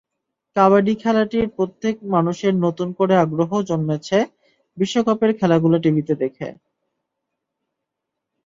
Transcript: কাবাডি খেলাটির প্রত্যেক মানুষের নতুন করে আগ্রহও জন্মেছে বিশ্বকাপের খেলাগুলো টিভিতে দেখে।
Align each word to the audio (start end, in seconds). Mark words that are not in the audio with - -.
কাবাডি 0.55 0.93
খেলাটির 1.01 1.45
প্রত্যেক 1.57 1.95
মানুষের 2.13 2.53
নতুন 2.65 2.87
করে 2.99 3.13
আগ্রহও 3.17 3.67
জন্মেছে 3.69 4.17
বিশ্বকাপের 4.77 5.31
খেলাগুলো 5.39 5.75
টিভিতে 5.83 6.13
দেখে। 6.23 6.47